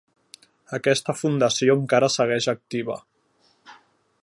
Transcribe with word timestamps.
Aquesta 0.77 1.15
fundació 1.19 1.77
encara 1.81 2.11
segueix 2.15 2.49
activa. 2.55 2.97